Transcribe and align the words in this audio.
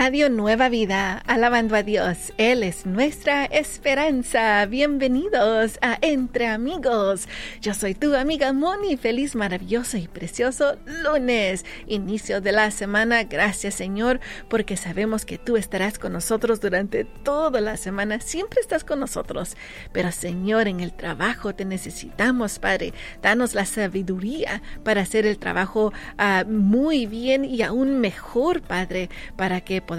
Radio 0.00 0.30
Nueva 0.30 0.68
Vida, 0.68 1.24
alabando 1.26 1.74
a 1.74 1.82
Dios. 1.82 2.32
Él 2.36 2.62
es 2.62 2.86
nuestra 2.86 3.46
esperanza. 3.46 4.64
Bienvenidos 4.66 5.76
a 5.82 5.98
Entre 6.00 6.46
Amigos. 6.46 7.26
Yo 7.60 7.74
soy 7.74 7.96
tu 7.96 8.14
amiga 8.14 8.52
Moni. 8.52 8.96
Feliz, 8.96 9.34
maravilloso 9.34 9.96
y 9.96 10.06
precioso 10.06 10.76
lunes. 10.86 11.64
Inicio 11.88 12.40
de 12.40 12.52
la 12.52 12.70
semana. 12.70 13.24
Gracias 13.24 13.74
Señor, 13.74 14.20
porque 14.48 14.76
sabemos 14.76 15.24
que 15.24 15.36
tú 15.36 15.56
estarás 15.56 15.98
con 15.98 16.12
nosotros 16.12 16.60
durante 16.60 17.02
toda 17.02 17.60
la 17.60 17.76
semana. 17.76 18.20
Siempre 18.20 18.60
estás 18.60 18.84
con 18.84 19.00
nosotros. 19.00 19.56
Pero 19.92 20.12
Señor, 20.12 20.68
en 20.68 20.78
el 20.78 20.92
trabajo 20.92 21.56
te 21.56 21.64
necesitamos, 21.64 22.60
Padre. 22.60 22.92
Danos 23.20 23.52
la 23.52 23.64
sabiduría 23.64 24.62
para 24.84 25.00
hacer 25.00 25.26
el 25.26 25.40
trabajo 25.40 25.92
uh, 26.20 26.48
muy 26.48 27.06
bien 27.06 27.44
y 27.44 27.62
aún 27.62 27.98
mejor, 27.98 28.62
Padre, 28.62 29.10
para 29.34 29.60
que 29.60 29.82
podamos 29.88 29.97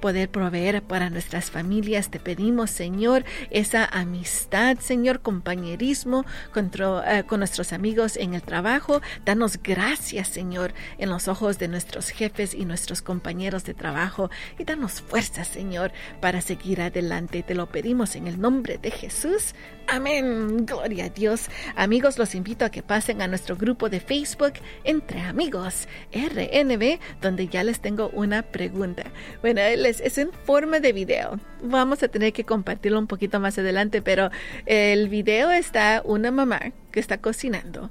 poder 0.00 0.30
proveer 0.30 0.82
para 0.82 1.10
nuestras 1.10 1.50
familias. 1.50 2.10
Te 2.10 2.20
pedimos, 2.20 2.70
Señor, 2.70 3.24
esa 3.50 3.84
amistad, 3.84 4.78
Señor, 4.78 5.20
compañerismo 5.20 6.20
uh, 6.20 7.26
con 7.26 7.38
nuestros 7.40 7.72
amigos 7.72 8.16
en 8.16 8.34
el 8.34 8.42
trabajo. 8.42 9.00
Danos 9.24 9.58
gracias, 9.62 10.28
Señor, 10.28 10.74
en 10.98 11.10
los 11.10 11.28
ojos 11.28 11.58
de 11.58 11.68
nuestros 11.68 12.10
jefes 12.10 12.54
y 12.54 12.64
nuestros 12.64 13.02
compañeros 13.02 13.64
de 13.64 13.74
trabajo. 13.74 14.30
Y 14.58 14.64
danos 14.64 15.00
fuerza, 15.00 15.44
Señor, 15.44 15.92
para 16.20 16.40
seguir 16.40 16.80
adelante. 16.80 17.42
Te 17.42 17.54
lo 17.54 17.66
pedimos 17.66 18.16
en 18.16 18.26
el 18.26 18.40
nombre 18.40 18.78
de 18.78 18.90
Jesús. 18.90 19.54
Amén. 19.86 20.64
Gloria 20.64 21.06
a 21.06 21.08
Dios. 21.10 21.48
Amigos, 21.76 22.18
los 22.18 22.34
invito 22.34 22.64
a 22.64 22.70
que 22.70 22.82
pasen 22.82 23.20
a 23.20 23.28
nuestro 23.28 23.56
grupo 23.56 23.88
de 23.88 24.00
Facebook 24.00 24.54
Entre 24.84 25.20
Amigos 25.20 25.88
RNB, 26.12 26.98
donde 27.20 27.48
ya 27.48 27.62
les 27.64 27.80
tengo 27.80 28.08
una 28.10 28.42
pregunta. 28.42 29.04
Bueno, 29.40 29.60
es 29.60 30.18
en 30.18 30.32
forma 30.32 30.80
de 30.80 30.92
video. 30.92 31.38
Vamos 31.62 32.02
a 32.02 32.08
tener 32.08 32.32
que 32.32 32.44
compartirlo 32.44 32.98
un 32.98 33.06
poquito 33.06 33.40
más 33.40 33.58
adelante, 33.58 34.02
pero 34.02 34.30
el 34.66 35.08
video 35.08 35.50
está 35.50 36.02
una 36.04 36.30
mamá 36.30 36.60
que 36.90 37.00
está 37.00 37.18
cocinando. 37.18 37.90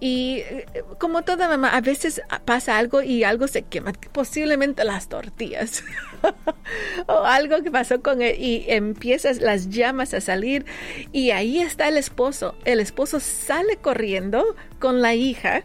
Y 0.00 0.38
eh, 0.48 0.66
como 0.98 1.22
toda 1.22 1.46
mamá, 1.46 1.76
a 1.76 1.82
veces 1.82 2.22
pasa 2.46 2.78
algo 2.78 3.02
y 3.02 3.22
algo 3.22 3.46
se 3.46 3.62
quema, 3.62 3.92
posiblemente 4.12 4.82
las 4.82 5.10
tortillas. 5.10 5.84
o 7.06 7.18
algo 7.24 7.62
que 7.62 7.70
pasó 7.70 8.00
con 8.00 8.22
él 8.22 8.34
y 8.38 8.64
empiezas 8.68 9.40
las 9.40 9.68
llamas 9.68 10.14
a 10.14 10.22
salir 10.22 10.64
y 11.12 11.32
ahí 11.32 11.60
está 11.60 11.88
el 11.88 11.98
esposo. 11.98 12.54
El 12.64 12.80
esposo 12.80 13.20
sale 13.20 13.76
corriendo 13.76 14.56
con 14.78 15.02
la 15.02 15.14
hija 15.14 15.64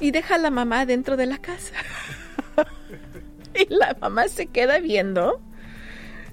y 0.00 0.12
deja 0.12 0.36
a 0.36 0.38
la 0.38 0.50
mamá 0.50 0.86
dentro 0.86 1.16
de 1.16 1.26
la 1.26 1.38
casa. 1.38 1.74
y 3.68 3.72
la 3.72 3.96
mamá 4.00 4.28
se 4.28 4.46
queda 4.46 4.78
viendo 4.78 5.40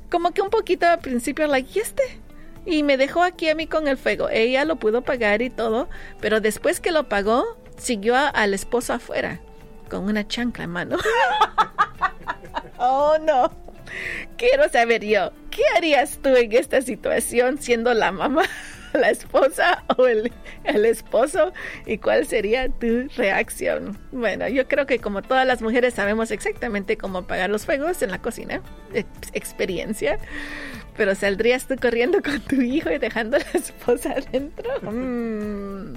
como 0.09 0.31
que 0.31 0.41
un 0.41 0.50
poquito 0.50 0.86
al 0.88 1.00
principio, 1.00 1.47
like, 1.47 1.72
¿y 1.73 1.81
este? 1.81 2.03
Y 2.66 2.83
me 2.83 2.97
dejó 2.97 3.23
aquí 3.23 3.50
a 3.50 3.55
mí 3.55 3.66
con 3.66 3.88
el 3.88 3.97
fuego. 3.97 4.30
Ella 4.30 4.66
lo 4.66 4.75
pudo 4.75 5.02
pagar 5.02 5.41
y 5.41 5.50
todo, 5.50 5.89
pero 6.19 6.41
después 6.41 6.80
que 6.80 6.91
lo 6.91 7.08
pagó, 7.08 7.58
siguió 7.78 8.16
al 8.16 8.53
esposo 8.53 8.94
afuera 8.94 9.39
con 9.89 10.05
una 10.05 10.28
chancla 10.28 10.66
en 10.66 10.69
mano. 10.69 10.97
oh, 12.78 13.17
no. 13.22 13.52
Quiero 14.38 14.69
saber 14.69 15.03
yo, 15.03 15.31
¿qué 15.50 15.63
harías 15.75 16.19
tú 16.22 16.30
en 16.30 16.52
esta 16.53 16.81
situación 16.81 17.58
siendo 17.58 17.94
la 17.94 18.11
mamá? 18.11 18.44
La 18.94 19.09
esposa 19.09 19.84
o 19.97 20.08
el, 20.08 20.31
el, 20.64 20.86
esposo 20.86 21.53
y 21.86 21.97
cuál 21.97 22.25
sería 22.25 22.70
tu 22.70 23.08
reacción. 23.16 23.97
Bueno, 24.11 24.47
yo 24.47 24.67
creo 24.67 24.86
que 24.86 25.00
como 25.00 25.22
todas 25.22 25.45
las 25.45 25.61
mujeres 25.61 25.94
sabemos 25.94 26.31
exactamente 26.31 26.97
cómo 26.97 27.19
apagar 27.19 27.50
los 27.50 27.66
fuegos 27.66 28.02
en 28.02 28.12
la 28.12 28.22
cocina, 28.22 28.62
experiencia, 29.34 30.19
pero 30.96 31.16
¿saldrías 31.16 31.68
tú 31.68 31.75
corriendo 31.81 32.22
con 32.22 32.40
tu 32.41 32.62
hijo 32.62 32.90
y 32.91 32.97
dejando 32.97 33.38
a 33.38 33.40
la 33.40 33.59
esposa 33.59 34.12
adentro? 34.12 34.69
Mm. 34.81 35.96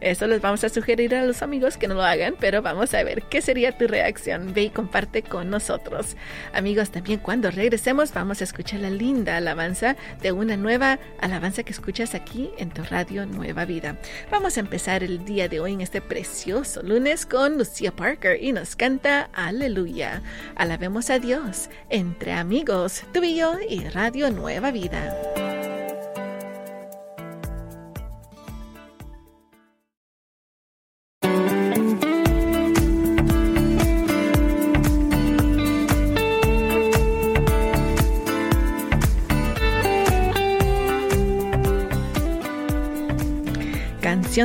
Eso 0.00 0.26
les 0.26 0.40
vamos 0.40 0.62
a 0.64 0.68
sugerir 0.68 1.14
a 1.14 1.24
los 1.24 1.42
amigos 1.42 1.76
que 1.76 1.88
no 1.88 1.94
lo 1.94 2.02
hagan, 2.02 2.34
pero 2.38 2.62
vamos 2.62 2.94
a 2.94 3.02
ver 3.02 3.22
qué 3.24 3.42
sería 3.42 3.76
tu 3.76 3.86
reacción. 3.86 4.54
Ve 4.54 4.64
y 4.64 4.70
comparte 4.70 5.22
con 5.22 5.50
nosotros. 5.50 6.16
Amigos, 6.52 6.90
también 6.90 7.18
cuando 7.18 7.50
regresemos 7.50 8.12
vamos 8.12 8.40
a 8.40 8.44
escuchar 8.44 8.80
la 8.80 8.90
linda 8.90 9.36
alabanza 9.36 9.96
de 10.20 10.32
una 10.32 10.56
nueva 10.56 10.98
alabanza 11.20 11.62
que 11.62 11.72
escuchas 11.72 12.14
aquí 12.14 12.50
en 12.58 12.70
tu 12.70 12.82
radio 12.84 13.26
Nueva 13.26 13.64
Vida. 13.64 13.96
Vamos 14.30 14.56
a 14.56 14.60
empezar 14.60 15.02
el 15.02 15.24
día 15.24 15.48
de 15.48 15.60
hoy 15.60 15.72
en 15.72 15.80
este 15.80 16.00
precioso 16.00 16.82
lunes 16.82 17.26
con 17.26 17.58
Lucia 17.58 17.92
Parker 17.92 18.42
y 18.42 18.52
nos 18.52 18.76
canta 18.76 19.30
Aleluya. 19.32 20.22
Alabemos 20.56 21.10
a 21.10 21.18
Dios 21.18 21.68
entre 21.90 22.32
amigos, 22.32 23.02
tú 23.12 23.22
y 23.22 23.36
yo 23.36 23.56
y 23.68 23.80
radio 23.88 24.11
Nueva 24.12 24.70
Vida. 24.70 25.41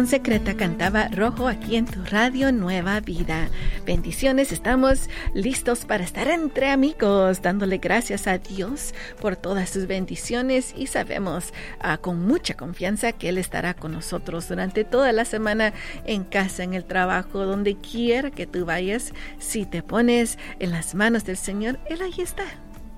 Secreta 0.06 0.56
cantaba 0.56 1.08
Rojo 1.08 1.48
aquí 1.48 1.76
en 1.76 1.86
tu 1.86 2.04
radio 2.04 2.52
Nueva 2.52 3.00
Vida. 3.00 3.50
Bendiciones, 3.86 4.52
estamos 4.52 5.10
listos 5.34 5.86
para 5.86 6.04
estar 6.04 6.28
entre 6.28 6.70
amigos, 6.70 7.42
dándole 7.42 7.80
gracias 7.80 8.28
a 8.28 8.38
Dios 8.38 8.94
por 9.20 9.36
todas 9.38 9.70
sus 9.70 9.88
bendiciones 9.88 10.76
y 10.78 10.88
sabemos 10.88 11.52
uh, 11.84 12.00
con 12.00 12.28
mucha 12.28 12.56
confianza 12.56 13.14
que 13.14 13.30
Él 13.30 13.40
estará 13.40 13.74
con 13.74 13.94
nosotros 13.94 14.48
durante 14.48 14.84
toda 14.84 15.12
la 15.14 15.26
semana 15.26 15.74
en 16.06 16.26
casa, 16.26 16.64
en 16.64 16.76
el 16.76 16.86
trabajo, 16.86 17.46
donde 17.46 17.76
quiera 17.76 18.30
que 18.30 18.46
tú 18.46 18.66
vayas. 18.66 19.14
Si 19.40 19.66
te 19.66 19.82
pones 19.82 20.38
en 20.60 20.72
las 20.72 20.94
manos 20.94 21.26
del 21.26 21.38
Señor, 21.38 21.80
Él 21.90 22.02
ahí 22.02 22.22
está. 22.22 22.46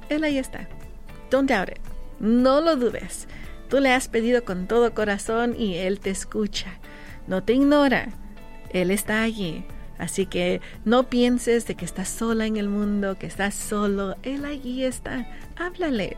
Él 0.09 0.23
ahí 0.23 0.37
está. 0.37 0.67
Don't 1.29 1.49
doubt 1.49 1.69
it. 1.69 1.79
No 2.19 2.59
lo 2.59 2.75
dudes. 2.75 3.27
Tú 3.69 3.79
le 3.79 3.91
has 3.91 4.07
pedido 4.07 4.43
con 4.43 4.67
todo 4.67 4.93
corazón 4.93 5.55
y 5.57 5.75
Él 5.75 5.99
te 5.99 6.09
escucha. 6.09 6.79
No 7.27 7.43
te 7.43 7.53
ignora. 7.53 8.09
Él 8.71 8.91
está 8.91 9.21
allí. 9.21 9.63
Así 9.99 10.25
que 10.25 10.61
no 10.85 11.09
pienses 11.09 11.67
de 11.67 11.75
que 11.75 11.85
estás 11.85 12.09
sola 12.09 12.45
en 12.45 12.57
el 12.57 12.69
mundo, 12.69 13.17
que 13.19 13.27
estás 13.27 13.53
solo. 13.53 14.15
Él 14.23 14.45
allí 14.45 14.83
está. 14.83 15.27
Háblale. 15.57 16.17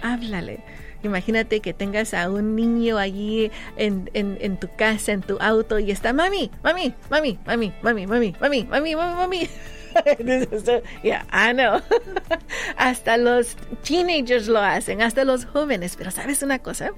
Háblale. 0.00 0.64
Imagínate 1.02 1.60
que 1.60 1.74
tengas 1.74 2.14
a 2.14 2.30
un 2.30 2.56
niño 2.56 2.98
allí 2.98 3.50
en, 3.76 4.10
en, 4.14 4.56
tu 4.56 4.68
casa, 4.76 5.12
en 5.12 5.20
tu 5.20 5.38
auto, 5.40 5.78
y 5.78 5.90
está 5.90 6.12
mami, 6.12 6.50
mami, 6.62 6.94
mami, 7.10 7.38
mami, 7.46 7.72
mami, 7.82 8.06
mami, 8.06 8.34
mami, 8.40 8.64
mami, 8.64 8.94
mami, 8.94 9.14
mami. 9.14 9.48
yeah, 11.02 11.26
I 11.30 11.52
know. 11.52 11.80
hasta 12.76 13.16
los 13.16 13.56
teenagers 13.82 14.48
lo 14.48 14.60
hacen, 14.60 15.02
hasta 15.02 15.24
los 15.24 15.44
jóvenes. 15.44 15.96
Pero 15.96 16.10
¿sabes 16.10 16.42
una 16.42 16.58
cosa? 16.58 16.90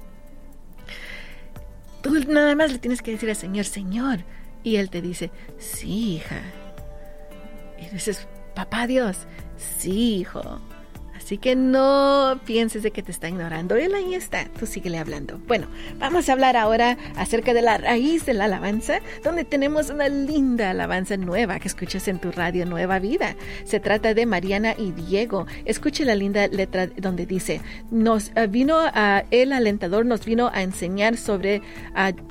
Tú 2.01 2.13
nada 2.27 2.55
más 2.55 2.71
le 2.71 2.79
tienes 2.79 3.01
que 3.01 3.11
decir 3.11 3.29
al 3.29 3.35
Señor, 3.35 3.65
Señor. 3.65 4.19
Y 4.63 4.75
Él 4.77 4.89
te 4.89 5.01
dice, 5.01 5.31
sí, 5.57 6.15
hija. 6.15 6.41
Y 7.77 7.93
dices, 7.93 8.27
papá 8.55 8.87
Dios, 8.87 9.27
sí, 9.57 10.17
hijo. 10.17 10.59
Así 11.29 11.37
que 11.37 11.55
no 11.55 12.39
pienses 12.43 12.81
de 12.81 12.89
que 12.89 13.03
te 13.03 13.11
está 13.11 13.29
ignorando. 13.29 13.75
Él 13.75 13.93
ahí 13.93 14.15
está. 14.15 14.45
Tú 14.59 14.65
síguele 14.65 14.97
hablando. 14.97 15.39
Bueno, 15.47 15.67
vamos 15.99 16.27
a 16.27 16.31
hablar 16.31 16.57
ahora 16.57 16.97
acerca 17.15 17.53
de 17.53 17.61
la 17.61 17.77
raíz 17.77 18.25
de 18.25 18.33
la 18.33 18.45
alabanza, 18.45 18.99
donde 19.23 19.45
tenemos 19.45 19.91
una 19.91 20.09
linda 20.09 20.71
alabanza 20.71 21.17
nueva 21.17 21.59
que 21.59 21.67
escuchas 21.67 22.07
en 22.07 22.17
tu 22.17 22.31
radio 22.31 22.65
Nueva 22.65 22.97
Vida. 22.97 23.35
Se 23.63 23.79
trata 23.79 24.15
de 24.15 24.25
Mariana 24.25 24.73
y 24.75 24.91
Diego. 24.91 25.45
Escuche 25.65 26.03
la 26.03 26.15
linda 26.15 26.47
letra 26.47 26.87
donde 26.87 27.27
dice, 27.27 27.61
nos 27.91 28.31
eh, 28.33 28.47
vino 28.47 28.79
el 29.29 29.53
alentador 29.53 30.07
nos 30.07 30.25
vino 30.25 30.49
a 30.51 30.63
enseñar 30.63 31.15
sobre 31.15 31.61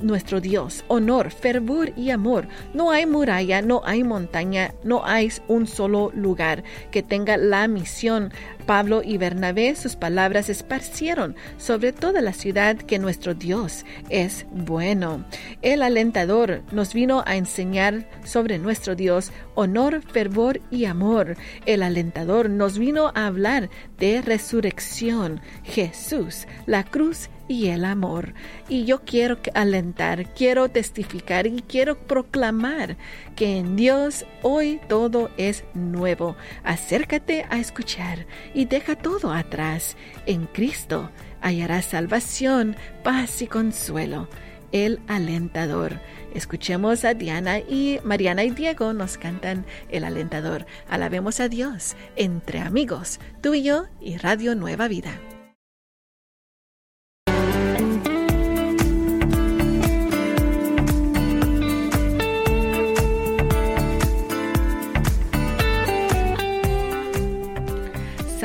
nuestro 0.02 0.40
Dios, 0.40 0.84
honor, 0.88 1.30
fervor 1.30 1.92
y 1.96 2.10
amor. 2.10 2.48
No 2.74 2.90
hay 2.90 3.06
muralla, 3.06 3.62
no 3.62 3.80
hay 3.84 4.02
montaña, 4.02 4.74
no 4.82 5.06
hay 5.06 5.30
un 5.46 5.68
solo 5.68 6.10
lugar 6.16 6.64
que 6.90 7.04
tenga 7.04 7.36
la 7.36 7.68
misión 7.68 8.32
Pablo 8.68 9.00
y 9.02 9.16
Bernabé 9.16 9.74
sus 9.76 9.96
palabras 9.96 10.50
esparcieron 10.50 11.36
sobre 11.56 11.94
toda 11.94 12.20
la 12.20 12.34
ciudad 12.34 12.76
que 12.76 12.98
nuestro 12.98 13.32
Dios 13.32 13.86
es 14.10 14.44
bueno. 14.52 15.24
El 15.62 15.82
alentador 15.82 16.60
nos 16.70 16.92
vino 16.92 17.24
a 17.24 17.36
enseñar 17.36 18.06
sobre 18.24 18.58
nuestro 18.58 18.94
Dios 18.94 19.32
honor, 19.54 20.02
fervor 20.12 20.60
y 20.70 20.84
amor. 20.84 21.38
El 21.64 21.82
alentador 21.82 22.50
nos 22.50 22.78
vino 22.78 23.10
a 23.14 23.26
hablar 23.26 23.70
de 23.98 24.20
resurrección, 24.20 25.40
Jesús, 25.64 26.46
la 26.66 26.84
cruz 26.84 27.30
y 27.48 27.68
el 27.68 27.84
amor. 27.84 28.34
Y 28.68 28.84
yo 28.84 29.00
quiero 29.04 29.38
alentar, 29.54 30.32
quiero 30.34 30.68
testificar 30.68 31.46
y 31.46 31.62
quiero 31.62 31.98
proclamar 31.98 32.96
que 33.34 33.56
en 33.56 33.74
Dios 33.74 34.26
hoy 34.42 34.80
todo 34.88 35.30
es 35.36 35.64
nuevo. 35.74 36.36
Acércate 36.62 37.46
a 37.50 37.58
escuchar 37.58 38.26
y 38.54 38.66
deja 38.66 38.94
todo 38.94 39.32
atrás. 39.32 39.96
En 40.26 40.46
Cristo 40.46 41.10
hallarás 41.40 41.86
salvación, 41.86 42.76
paz 43.02 43.42
y 43.42 43.46
consuelo. 43.46 44.28
El 44.70 45.00
alentador. 45.08 45.98
Escuchemos 46.34 47.06
a 47.06 47.14
Diana 47.14 47.58
y 47.58 48.00
Mariana 48.04 48.44
y 48.44 48.50
Diego 48.50 48.92
nos 48.92 49.16
cantan 49.16 49.64
El 49.88 50.04
alentador. 50.04 50.66
Alabemos 50.90 51.40
a 51.40 51.48
Dios 51.48 51.96
entre 52.16 52.60
amigos, 52.60 53.18
tú 53.40 53.54
y 53.54 53.62
yo 53.62 53.86
y 53.98 54.18
Radio 54.18 54.54
Nueva 54.54 54.86
Vida. 54.86 55.12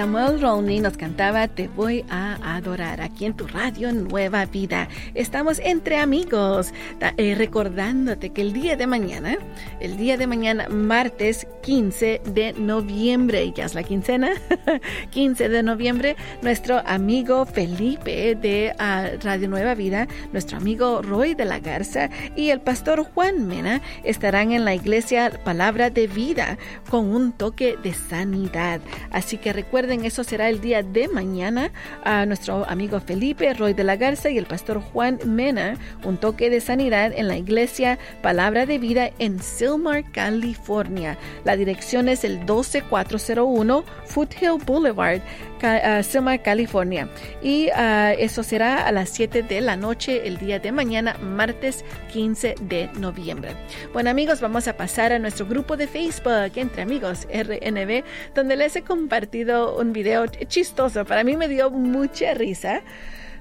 Samuel 0.03 0.41
Roney 0.41 0.81
nos 0.81 0.97
cantaba 0.97 1.47
Te 1.47 1.69
voy 1.69 2.03
a 2.09 2.57
adorar 2.57 2.99
aquí 2.99 3.23
en 3.23 3.35
tu 3.35 3.47
radio 3.47 3.93
Nueva 3.93 4.45
Vida. 4.45 4.89
Estamos 5.13 5.59
entre 5.63 5.97
amigos, 5.97 6.73
eh, 7.15 7.35
recordándote 7.35 8.31
que 8.31 8.41
el 8.41 8.51
día 8.51 8.75
de 8.75 8.85
mañana, 8.85 9.37
el 9.79 9.95
día 9.95 10.17
de 10.17 10.27
mañana, 10.27 10.67
martes 10.67 11.47
15 11.61 12.19
de 12.25 12.51
noviembre, 12.51 13.49
ya 13.55 13.63
es 13.63 13.75
la 13.75 13.83
quincena, 13.83 14.31
15 15.11 15.47
de 15.47 15.63
noviembre, 15.63 16.17
nuestro 16.41 16.81
amigo 16.85 17.45
Felipe 17.45 18.35
de 18.35 18.75
ah, 18.79 19.07
Radio 19.23 19.47
Nueva 19.47 19.73
Vida, 19.73 20.09
nuestro 20.33 20.57
amigo 20.57 21.01
Roy 21.01 21.33
de 21.33 21.45
la 21.45 21.59
Garza 21.59 22.09
y 22.35 22.49
el 22.49 22.59
pastor 22.59 23.05
Juan 23.13 23.47
Mena 23.47 23.81
estarán 24.03 24.51
en 24.51 24.65
la 24.65 24.75
iglesia 24.75 25.31
Palabra 25.45 25.89
de 25.89 26.07
Vida 26.07 26.57
con 26.89 27.05
un 27.05 27.31
toque 27.31 27.77
de 27.81 27.93
sanidad. 27.93 28.81
Así 29.09 29.37
que 29.37 29.53
recuerda 29.53 29.92
Eso 30.01 30.23
será 30.23 30.49
el 30.49 30.59
día 30.59 30.81
de 30.81 31.07
mañana. 31.07 31.71
A 32.03 32.25
nuestro 32.25 32.67
amigo 32.67 32.99
Felipe 32.99 33.53
Roy 33.53 33.73
de 33.73 33.83
la 33.83 33.95
Garza 33.95 34.31
y 34.31 34.39
el 34.39 34.47
pastor 34.47 34.81
Juan 34.81 35.19
Mena, 35.25 35.77
un 36.03 36.17
toque 36.17 36.49
de 36.49 36.61
sanidad 36.61 37.13
en 37.15 37.27
la 37.27 37.37
iglesia 37.37 37.99
Palabra 38.23 38.65
de 38.65 38.79
Vida 38.79 39.11
en 39.19 39.39
Silmar, 39.39 40.11
California. 40.11 41.17
La 41.43 41.55
dirección 41.55 42.09
es 42.09 42.23
el 42.23 42.45
12401 42.45 43.83
Foothill 44.05 44.57
Boulevard, 44.65 45.21
uh, 45.63 46.43
California. 46.43 47.07
Y 47.41 47.67
uh, 47.67 48.15
eso 48.17 48.43
será 48.43 48.87
a 48.87 48.91
las 48.91 49.09
7 49.09 49.43
de 49.43 49.61
la 49.61 49.75
noche 49.75 50.27
el 50.27 50.37
día 50.37 50.59
de 50.59 50.71
mañana, 50.71 51.17
martes 51.21 51.85
15 52.11 52.55
de 52.61 52.89
noviembre. 52.99 53.55
Bueno 53.93 54.09
amigos, 54.09 54.41
vamos 54.41 54.67
a 54.67 54.75
pasar 54.75 55.13
a 55.13 55.19
nuestro 55.19 55.45
grupo 55.45 55.77
de 55.77 55.87
Facebook 55.87 56.51
entre 56.55 56.81
amigos 56.81 57.27
RNB, 57.31 58.03
donde 58.35 58.55
les 58.55 58.75
he 58.75 58.81
compartido 58.81 59.82
un 59.83 59.93
video 59.93 60.25
chistoso. 60.27 61.05
Para 61.05 61.23
mí 61.23 61.37
me 61.37 61.47
dio 61.47 61.69
mucha 61.69 62.33
risa 62.33 62.81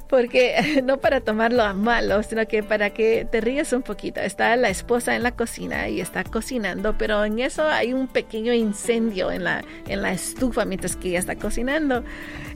porque 0.08 0.82
no 0.84 0.98
para 0.98 1.22
tomarlo 1.22 1.62
a 1.62 1.72
malo, 1.72 2.22
sino 2.22 2.46
que 2.46 2.62
para 2.62 2.90
que 2.90 3.26
te 3.30 3.40
ríes 3.40 3.72
un 3.72 3.80
poquito. 3.80 4.20
Está 4.20 4.54
la 4.56 4.68
esposa 4.68 5.16
en 5.16 5.22
la 5.22 5.32
cocina 5.32 5.88
y 5.88 6.02
está 6.02 6.22
cocinando, 6.22 6.98
pero 6.98 7.24
en 7.24 7.38
eso 7.38 7.66
hay 7.66 7.94
un 7.94 8.08
pequeño 8.08 8.52
incendio 8.52 9.30
en 9.30 9.44
la, 9.44 9.64
en 9.88 10.02
la 10.02 10.12
estufa 10.12 10.66
mientras 10.66 10.96
que 10.96 11.08
ella 11.08 11.20
está 11.20 11.36
cocinando. 11.36 12.04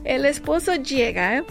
El 0.03 0.25
esposo 0.25 0.75
llega 0.75 1.43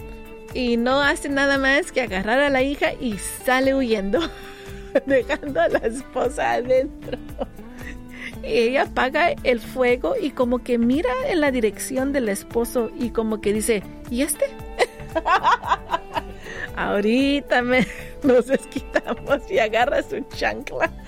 y 0.53 0.77
no 0.77 1.01
hace 1.01 1.27
nada 1.27 1.57
más 1.57 1.91
que 1.91 2.01
agarrar 2.01 2.39
a 2.39 2.49
la 2.49 2.61
hija 2.61 2.93
y 2.93 3.17
sale 3.17 3.75
huyendo, 3.75 4.21
dejando 5.05 5.59
a 5.59 5.67
la 5.67 5.79
esposa 5.79 6.53
adentro. 6.53 7.17
Ella 8.43 8.83
apaga 8.83 9.33
el 9.43 9.59
fuego 9.59 10.15
y 10.19 10.31
como 10.31 10.59
que 10.59 10.77
mira 10.77 11.11
en 11.27 11.41
la 11.41 11.51
dirección 11.51 12.13
del 12.13 12.29
esposo 12.29 12.91
y 12.97 13.09
como 13.09 13.41
que 13.41 13.53
dice, 13.53 13.83
¿y 14.09 14.21
este? 14.21 14.45
Ahorita 16.75 17.61
me, 17.61 17.85
nos 18.23 18.47
desquitamos 18.47 19.49
y 19.49 19.59
agarra 19.59 20.03
su 20.03 20.21
chancla. 20.35 20.91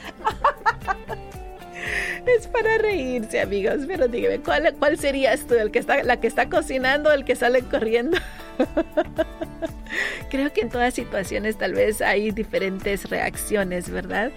Es 2.26 2.48
para 2.48 2.78
reírse, 2.78 3.40
amigos. 3.40 3.78
Pero 3.88 4.08
dígame, 4.08 4.40
¿cuál, 4.40 4.74
¿cuál 4.78 4.98
serías 4.98 5.48
tú? 5.48 5.56
¿El 5.56 5.72
que 5.72 5.80
está, 5.80 6.04
¿La 6.04 6.20
que 6.20 6.28
está 6.28 6.50
cocinando 6.50 7.10
o 7.10 7.14
el 7.14 7.26
que 7.26 7.36
sale 7.36 7.62
corriendo? 7.62 8.18
Creo 10.30 10.52
que 10.54 10.62
en 10.62 10.70
todas 10.70 10.94
situaciones 10.94 11.58
tal 11.58 11.74
vez 11.74 12.02
hay 12.02 12.31
diferentes 12.31 13.10
reacciones, 13.10 13.90
¿verdad? 13.90 14.31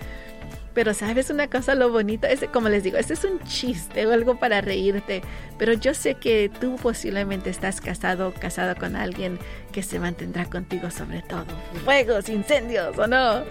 Pero 0.75 0.95
sabes 0.95 1.31
una 1.31 1.49
cosa, 1.49 1.75
lo 1.75 1.91
bonito 1.91 2.27
es, 2.27 2.45
como 2.53 2.69
les 2.69 2.83
digo, 2.83 2.97
este 2.97 3.15
es 3.15 3.25
un 3.25 3.41
chiste 3.41 4.07
o 4.07 4.13
algo 4.13 4.39
para 4.39 4.61
reírte. 4.61 5.23
Pero 5.59 5.75
yo 5.75 5.95
sé 5.95 6.15
que 6.15 6.51
tú 6.61 6.77
posiblemente 6.77 7.51
estás 7.51 7.81
casado 7.81 8.33
casado 8.33 8.75
con 8.77 8.97
alguien 8.97 9.39
que 9.73 9.83
se 9.83 9.99
mantendrá 9.99 10.47
contigo 10.47 10.91
sobre 10.91 11.23
todo. 11.23 11.47
Fuegos, 11.85 12.29
incendios 12.29 12.97
o 12.99 13.07
no. 13.07 13.45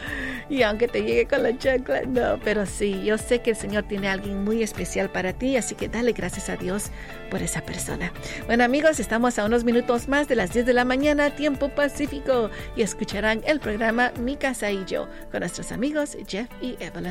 Y 0.50 0.64
aunque 0.64 0.88
te 0.88 1.02
llegue 1.04 1.28
con 1.28 1.44
la 1.44 1.58
chancla, 1.58 2.02
no. 2.04 2.40
Pero 2.44 2.66
sí, 2.66 3.04
yo 3.04 3.18
sé 3.18 3.40
que 3.40 3.52
el 3.52 3.56
Señor 3.56 3.84
tiene 3.84 4.10
alguien 4.10 4.44
muy 4.44 4.64
especial 4.64 5.10
para 5.10 5.34
ti. 5.34 5.58
Así 5.58 5.76
que 5.76 5.88
dale 5.88 6.14
gracias 6.14 6.50
a 6.50 6.58
Dios 6.58 6.92
por 7.30 7.42
esa 7.42 7.62
persona. 7.62 8.12
Bueno 8.48 8.64
amigos, 8.64 9.00
estamos 9.00 9.40
a 9.40 9.46
unos 9.46 9.64
minutos 9.64 10.08
más 10.08 10.28
de 10.28 10.36
las 10.36 10.54
10 10.54 10.66
de 10.66 10.74
la 10.74 10.86
mañana, 10.86 11.30
tiempo 11.36 11.70
pacífico. 11.70 12.50
Y 12.76 12.82
escucharán 12.82 13.42
el 13.46 13.60
programa 13.60 14.12
Mi 14.20 14.36
casa 14.36 14.72
y 14.72 14.84
yo 14.86 15.08
con 15.32 15.42
nuestros 15.42 15.72
amigos 15.72 16.18
Jeff 16.28 16.50
y 16.62 16.76
Evelyn 16.80 17.11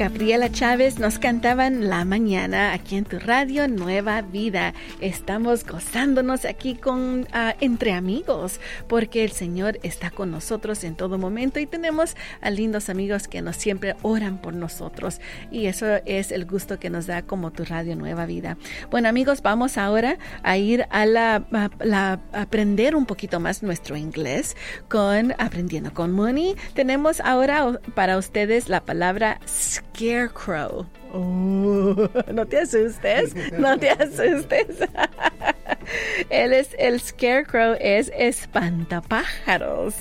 Gabriela 0.00 0.50
Chávez 0.50 0.98
nos 0.98 1.18
cantaban 1.18 1.90
La 1.90 2.06
Mañana 2.06 2.72
aquí 2.72 2.96
en 2.96 3.04
tu 3.04 3.18
radio 3.18 3.68
Nueva 3.68 4.22
Vida. 4.22 4.72
Estamos 5.02 5.66
gozándonos 5.66 6.46
aquí 6.46 6.74
con 6.74 7.28
ah, 7.34 7.54
entre 7.60 7.92
amigos 7.92 8.60
porque 8.88 9.24
el 9.24 9.32
Señor 9.32 9.78
está 9.82 10.10
con 10.10 10.30
nosotros 10.30 10.84
en 10.84 10.94
todo 10.94 11.18
momento 11.18 11.60
y 11.60 11.66
tenemos 11.66 12.16
a 12.40 12.48
lindos 12.48 12.88
amigos 12.88 13.28
que 13.28 13.42
nos 13.42 13.56
siempre 13.56 13.94
oran 14.00 14.38
por 14.38 14.54
nosotros 14.54 15.20
y 15.50 15.66
eso 15.66 15.86
es 16.06 16.32
el 16.32 16.46
gusto 16.46 16.78
que 16.80 16.88
nos 16.88 17.06
da 17.06 17.20
como 17.20 17.50
tu 17.50 17.66
radio 17.66 17.94
Nueva 17.94 18.24
Vida. 18.24 18.56
Bueno 18.90 19.06
amigos, 19.06 19.42
vamos 19.42 19.76
ahora 19.76 20.16
a 20.42 20.56
ir 20.56 20.86
a 20.88 21.04
la, 21.04 21.44
aprender 22.32 22.96
un 22.96 23.04
poquito 23.04 23.38
más 23.38 23.62
nuestro 23.62 23.98
inglés 23.98 24.56
con 24.88 25.34
aprendiendo 25.36 25.92
con 25.92 26.10
Money. 26.12 26.56
Tenemos 26.72 27.20
ahora 27.20 27.78
para 27.94 28.16
ustedes 28.16 28.70
la 28.70 28.80
palabra 28.80 29.38
scarecrow. 29.94 30.86
Oh, 31.12 32.08
no 32.32 32.46
te 32.46 32.58
asustes, 32.58 33.34
no 33.52 33.78
te 33.78 33.90
asustes. 33.90 34.66
Él 36.30 36.52
es 36.52 36.76
el 36.78 37.00
scarecrow, 37.00 37.76
es 37.80 38.12
espantapájaros, 38.16 39.94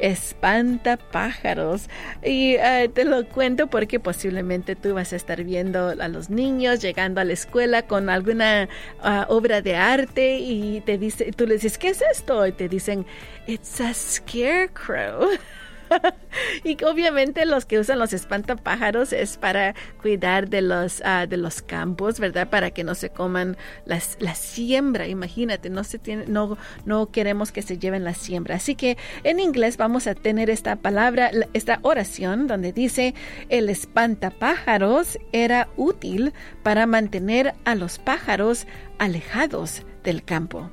espantapájaros. 0.00 1.88
Y 2.24 2.54
eh, 2.54 2.90
te 2.92 3.04
lo 3.04 3.28
cuento 3.28 3.68
porque 3.68 4.00
posiblemente 4.00 4.74
tú 4.74 4.94
vas 4.94 5.12
a 5.12 5.16
estar 5.16 5.44
viendo 5.44 5.88
a 5.90 6.08
los 6.08 6.30
niños 6.30 6.80
llegando 6.80 7.20
a 7.20 7.24
la 7.24 7.34
escuela 7.34 7.82
con 7.82 8.10
alguna 8.10 8.68
ah, 9.02 9.26
obra 9.28 9.62
de 9.62 9.76
arte 9.76 10.38
y 10.38 10.80
te 10.80 10.98
dice, 10.98 11.30
tú 11.32 11.46
le 11.46 11.54
dices, 11.54 11.78
¿qué 11.78 11.90
es 11.90 12.02
esto? 12.02 12.44
Y 12.46 12.52
te 12.52 12.68
dicen, 12.68 13.06
it's 13.46 13.80
a 13.80 13.94
scarecrow. 13.94 15.28
y 16.64 16.82
obviamente 16.84 17.44
los 17.46 17.64
que 17.64 17.78
usan 17.78 17.98
los 17.98 18.12
espantapájaros 18.12 19.12
es 19.12 19.36
para 19.36 19.74
cuidar 20.00 20.48
de 20.48 20.62
los, 20.62 21.02
ah, 21.04 21.26
de 21.26 21.36
los 21.36 21.62
campos, 21.62 22.20
¿verdad? 22.20 22.48
Para 22.48 22.70
que 22.70 22.84
no 22.84 22.94
se 22.94 23.10
coman 23.10 23.56
las, 23.84 24.16
la 24.20 24.34
siembra, 24.34 25.08
imagínate, 25.08 25.70
no, 25.70 25.84
se 25.84 25.98
tiene, 25.98 26.26
no, 26.26 26.58
no 26.84 27.10
queremos 27.10 27.52
que 27.52 27.62
se 27.62 27.78
lleven 27.78 28.04
la 28.04 28.14
siembra. 28.14 28.56
Así 28.56 28.74
que 28.74 28.96
en 29.24 29.40
inglés 29.40 29.76
vamos 29.76 30.06
a 30.06 30.14
tener 30.14 30.50
esta 30.50 30.76
palabra, 30.76 31.30
esta 31.52 31.78
oración 31.82 32.46
donde 32.46 32.72
dice, 32.72 33.14
el 33.48 33.68
espantapájaros 33.68 35.18
era 35.32 35.68
útil 35.76 36.32
para 36.62 36.86
mantener 36.86 37.54
a 37.64 37.74
los 37.74 37.98
pájaros 37.98 38.66
alejados 38.98 39.82
del 40.04 40.24
campo. 40.24 40.70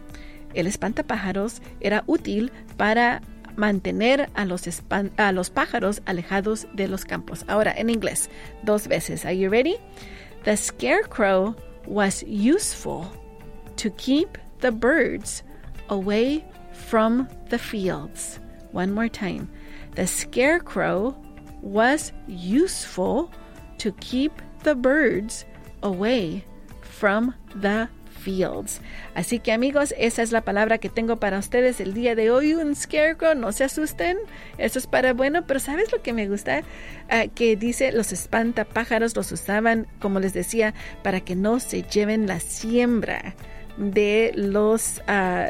El 0.54 0.68
espantapájaros 0.68 1.62
era 1.80 2.04
útil 2.06 2.52
para 2.78 3.22
mantener 3.56 4.30
a 4.36 4.46
los, 4.46 4.68
a 5.18 5.32
los 5.32 5.50
pájaros 5.50 6.02
alejados 6.06 6.68
de 6.74 6.88
los 6.88 7.06
campos. 7.06 7.44
Ahora 7.48 7.74
en 7.76 7.90
inglés, 7.90 8.30
dos 8.64 8.88
veces. 8.88 9.26
Are 9.26 9.34
you 9.34 9.50
ready? 9.50 9.78
The 10.44 10.58
scarecrow 10.58 11.56
was 11.86 12.24
useful 12.24 13.06
to 13.78 13.90
keep 13.92 14.38
the 14.60 14.72
birds 14.72 15.44
away 15.90 16.46
from 16.72 17.28
the 17.50 17.58
fields. 17.58 18.40
One 18.72 18.92
more 18.92 19.10
time. 19.10 19.50
The 19.96 20.08
scarecrow 20.08 21.16
was 21.62 22.12
useful 22.28 23.32
to 23.78 23.92
keep 24.00 24.32
the 24.64 24.76
birds 24.76 25.46
away 25.82 26.46
from 26.82 27.34
the 27.56 27.90
fields. 28.24 28.82
Así 29.16 29.40
que 29.40 29.52
amigos, 29.52 29.94
esa 29.98 30.22
es 30.22 30.32
la 30.32 30.42
palabra 30.42 30.78
que 30.78 30.90
tengo 30.90 31.18
para 31.18 31.38
ustedes 31.38 31.80
el 31.80 31.94
día 31.94 32.16
de 32.16 32.32
hoy. 32.32 32.54
Un 32.54 32.76
scarecrow, 32.76 33.36
no 33.36 33.52
se 33.52 33.64
asusten. 33.64 34.18
Eso 34.58 34.80
es 34.80 34.88
para 34.88 35.14
bueno, 35.14 35.46
pero 35.46 35.60
¿sabes 35.60 35.92
lo 35.92 36.02
que 36.02 36.14
me 36.14 36.28
gusta? 36.28 36.64
Ah, 37.10 37.26
que 37.34 37.56
dice 37.56 37.92
los 37.92 38.12
espantapájaros 38.12 39.16
los 39.16 39.32
usaban, 39.32 39.88
como 40.00 40.20
les 40.20 40.34
decía, 40.34 40.74
para 41.04 41.22
que 41.22 41.36
no 41.36 41.60
se 41.60 41.84
lleven 41.84 42.28
la 42.28 42.40
siembra 42.40 43.36
de 43.78 44.32
los, 44.36 45.02
ah, 45.08 45.48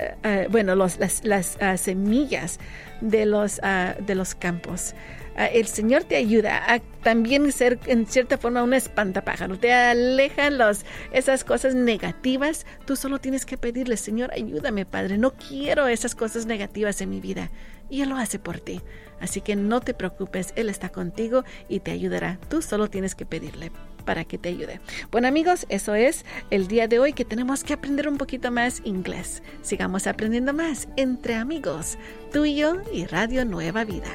bueno, 0.50 0.76
las, 0.76 1.24
las 1.24 1.58
semillas 1.80 2.60
de 3.02 3.26
los, 3.26 3.62
de 4.00 4.16
los 4.16 4.36
campos. 4.36 4.96
Ah, 5.36 5.48
el 5.48 5.68
Señor 5.68 6.04
te 6.04 6.16
ayuda 6.16 6.72
a 6.72 6.80
también 6.80 7.52
ser 7.52 7.80
en 7.88 8.06
cierta 8.06 8.38
forma 8.38 8.64
un 8.64 8.74
espantapájaro, 8.74 9.58
te 9.58 9.74
aleja 9.74 10.50
los, 10.50 10.86
esas 11.12 11.44
cosas 11.44 11.76
negativas. 11.76 12.66
Tú 12.86 12.96
solo 12.96 13.20
tienes 13.20 13.46
que 13.46 13.58
pedirle, 13.58 13.98
Señor, 13.98 14.32
ayúdame, 14.34 14.86
Padre, 14.86 15.18
no 15.18 15.34
quiero 15.34 15.88
esas 15.88 16.16
cosas 16.16 16.46
negativas 16.46 17.02
en 17.02 17.10
mi 17.10 17.20
vida. 17.20 17.52
Y 17.90 18.02
Él 18.02 18.10
lo 18.10 18.18
hace 18.18 18.40
por 18.40 18.60
ti. 18.60 18.82
Así 19.20 19.42
que 19.42 19.56
no 19.56 19.82
te 19.82 19.94
preocupes, 19.94 20.54
Él 20.56 20.70
está 20.70 20.90
contigo 20.90 21.44
y 21.70 21.80
te 21.80 21.92
ayudará. 21.92 22.40
Tú 22.50 22.62
solo 22.62 22.90
tienes 22.90 23.16
que 23.16 23.26
pedirle 23.26 23.72
para 24.04 24.26
que 24.26 24.38
te 24.38 24.50
ayude. 24.50 24.82
Bueno 25.12 25.28
amigos, 25.28 25.66
eso 25.70 25.96
es 25.96 26.26
el 26.50 26.68
día 26.68 26.88
de 26.88 27.00
hoy 27.00 27.14
que 27.14 27.26
tenemos 27.26 27.64
que 27.64 27.74
aprender 27.74 28.08
un 28.08 28.18
poquito 28.18 28.52
más 28.52 28.82
inglés. 28.84 29.42
Sigamos 29.62 30.08
aprendiendo 30.08 30.54
más 30.54 30.90
entre 30.98 31.36
amigos, 31.36 31.98
tú 32.32 32.46
y 32.46 32.56
yo 32.56 32.82
y 32.92 33.06
Radio 33.06 33.46
Nueva 33.46 33.86
Vida. 33.86 34.10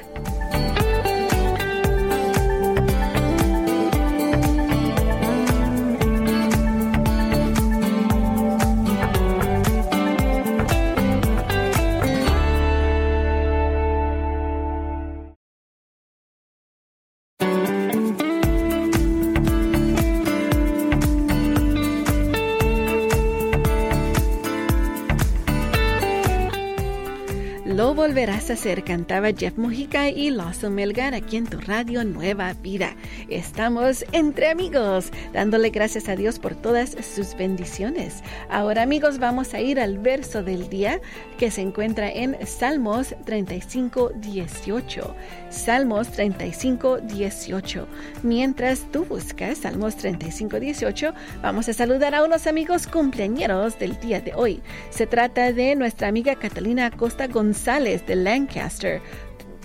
Ser, 28.56 28.82
cantaba 28.82 29.30
Jeff 29.32 29.58
Mujica 29.58 30.08
y 30.08 30.30
Lawson 30.30 30.74
Melgar 30.74 31.14
aquí 31.14 31.36
en 31.36 31.46
tu 31.46 31.58
radio 31.60 32.02
Nueva 32.04 32.54
Vida. 32.54 32.96
Estamos 33.28 34.04
entre 34.12 34.48
amigos, 34.48 35.10
dándole 35.32 35.70
gracias 35.70 36.08
a 36.08 36.16
Dios 36.16 36.38
por 36.38 36.54
todas 36.54 36.96
sus 37.02 37.36
bendiciones. 37.36 38.22
Ahora 38.48 38.82
amigos, 38.82 39.18
vamos 39.18 39.54
a 39.54 39.60
ir 39.60 39.78
al 39.78 39.98
verso 39.98 40.42
del 40.42 40.68
día 40.70 41.00
que 41.36 41.50
se 41.50 41.60
encuentra 41.60 42.10
en 42.10 42.36
Salmos 42.46 43.14
35, 43.24 44.12
18. 44.16 45.14
Salmos 45.50 46.10
35, 46.12 46.98
18. 47.00 47.86
Mientras 48.22 48.90
tú 48.90 49.04
buscas 49.04 49.58
Salmos 49.58 49.96
35, 49.96 50.60
18, 50.60 51.12
vamos 51.42 51.68
a 51.68 51.72
saludar 51.72 52.14
a 52.14 52.24
unos 52.24 52.46
amigos 52.46 52.86
cumpleañeros 52.86 53.78
del 53.78 53.98
día 54.00 54.20
de 54.20 54.32
hoy. 54.34 54.62
Se 54.90 55.06
trata 55.06 55.52
de 55.52 55.74
nuestra 55.76 56.08
amiga 56.08 56.36
Catalina 56.36 56.86
Acosta 56.86 57.26
González 57.26 58.06
de 58.06 58.16
Lancaster, 58.38 59.00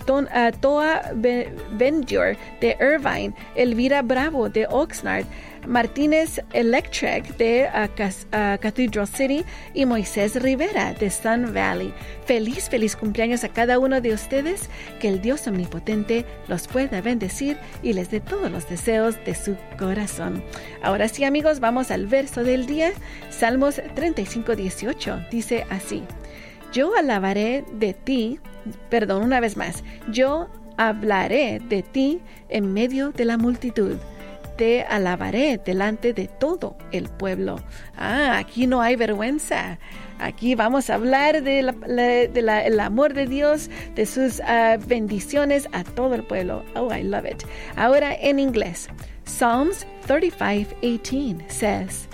uh, 0.08 0.50
Toa 0.60 1.02
Benjur 1.14 2.36
de 2.60 2.76
Irvine, 2.80 3.32
Elvira 3.56 4.02
Bravo 4.02 4.48
de 4.48 4.66
Oxnard, 4.68 5.24
Martínez 5.66 6.40
Electric 6.52 7.36
de 7.38 7.66
uh, 7.72 7.84
uh, 7.86 8.58
Cathedral 8.60 9.06
City 9.06 9.44
y 9.72 9.86
Moisés 9.86 10.42
Rivera 10.42 10.92
de 10.94 11.08
Sun 11.08 11.54
Valley. 11.54 11.92
Feliz, 12.26 12.68
feliz 12.68 12.96
cumpleaños 12.96 13.44
a 13.44 13.48
cada 13.48 13.78
uno 13.78 14.00
de 14.00 14.12
ustedes. 14.12 14.68
Que 15.00 15.08
el 15.08 15.22
Dios 15.22 15.46
Omnipotente 15.46 16.26
los 16.48 16.68
pueda 16.68 17.00
bendecir 17.00 17.56
y 17.82 17.94
les 17.94 18.10
dé 18.10 18.20
todos 18.20 18.50
los 18.50 18.68
deseos 18.68 19.16
de 19.24 19.34
su 19.34 19.56
corazón. 19.78 20.42
Ahora 20.82 21.08
sí, 21.08 21.24
amigos, 21.24 21.60
vamos 21.60 21.90
al 21.90 22.06
verso 22.06 22.44
del 22.44 22.66
día. 22.66 22.92
Salmos 23.30 23.80
35, 23.94 24.54
18. 24.56 25.26
Dice 25.30 25.64
así. 25.70 26.02
Yo 26.74 26.92
alabaré 26.96 27.64
de 27.72 27.94
ti, 27.94 28.40
perdón, 28.90 29.22
una 29.22 29.38
vez 29.38 29.56
más, 29.56 29.84
yo 30.10 30.48
hablaré 30.76 31.60
de 31.60 31.84
ti 31.84 32.20
en 32.48 32.72
medio 32.72 33.12
de 33.12 33.24
la 33.24 33.38
multitud. 33.38 33.96
Te 34.56 34.82
alabaré 34.82 35.60
delante 35.64 36.12
de 36.12 36.26
todo 36.26 36.76
el 36.90 37.08
pueblo. 37.08 37.60
Ah, 37.96 38.38
aquí 38.38 38.66
no 38.66 38.82
hay 38.82 38.96
vergüenza. 38.96 39.78
Aquí 40.18 40.56
vamos 40.56 40.90
a 40.90 40.94
hablar 40.94 41.44
del 41.44 41.76
de 41.76 42.80
amor 42.82 43.14
de 43.14 43.26
Dios, 43.26 43.70
de 43.94 44.04
sus 44.04 44.40
ah, 44.40 44.76
bendiciones 44.84 45.68
a 45.70 45.84
todo 45.84 46.16
el 46.16 46.24
pueblo. 46.24 46.64
Oh, 46.74 46.92
I 46.92 47.04
love 47.04 47.24
it. 47.24 47.44
Ahora 47.76 48.16
en 48.16 48.40
inglés. 48.40 48.88
Psalms 49.26 49.86
35:18 50.08 51.48
says, 51.48 52.08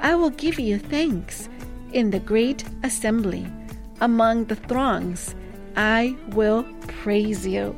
I 0.00 0.14
will 0.14 0.32
give 0.36 0.62
you 0.62 0.78
thanks 0.78 1.50
in 1.92 2.10
the 2.12 2.20
great 2.20 2.64
assembly 2.84 3.44
among 4.04 4.46
the 4.46 4.56
throngs. 4.56 5.34
I 5.76 6.14
will 6.34 6.64
praise 7.02 7.46
you. 7.46 7.74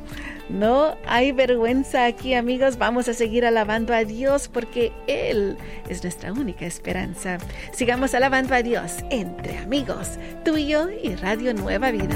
No 0.49 0.95
hay 1.07 1.31
vergüenza 1.31 2.05
aquí, 2.05 2.33
amigos. 2.33 2.77
Vamos 2.77 3.07
a 3.07 3.13
seguir 3.13 3.45
alabando 3.45 3.93
a 3.93 4.03
Dios 4.03 4.47
porque 4.47 4.91
Él 5.07 5.57
es 5.89 6.03
nuestra 6.03 6.31
única 6.31 6.65
esperanza. 6.65 7.37
Sigamos 7.73 8.13
alabando 8.13 8.53
a 8.53 8.61
Dios 8.61 8.97
entre 9.09 9.57
amigos, 9.57 10.11
tú 10.45 10.57
y 10.57 10.67
yo 10.67 10.89
y 10.89 11.15
Radio 11.15 11.53
Nueva 11.53 11.91
Vida. 11.91 12.15